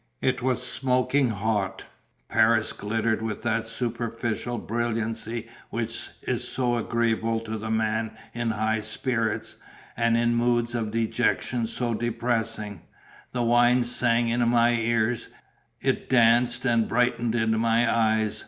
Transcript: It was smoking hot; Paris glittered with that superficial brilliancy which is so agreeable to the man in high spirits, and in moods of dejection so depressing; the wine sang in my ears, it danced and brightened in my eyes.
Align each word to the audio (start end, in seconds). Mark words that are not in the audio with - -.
It 0.19 0.41
was 0.41 0.63
smoking 0.65 1.29
hot; 1.29 1.85
Paris 2.27 2.73
glittered 2.73 3.21
with 3.21 3.43
that 3.43 3.67
superficial 3.67 4.57
brilliancy 4.57 5.47
which 5.69 6.09
is 6.23 6.47
so 6.47 6.77
agreeable 6.77 7.39
to 7.41 7.55
the 7.55 7.69
man 7.69 8.17
in 8.33 8.49
high 8.49 8.79
spirits, 8.79 9.57
and 9.95 10.17
in 10.17 10.33
moods 10.33 10.73
of 10.73 10.89
dejection 10.89 11.67
so 11.67 11.93
depressing; 11.93 12.81
the 13.31 13.43
wine 13.43 13.83
sang 13.83 14.29
in 14.29 14.49
my 14.49 14.71
ears, 14.71 15.27
it 15.81 16.09
danced 16.09 16.65
and 16.65 16.89
brightened 16.89 17.35
in 17.35 17.55
my 17.59 17.87
eyes. 17.87 18.39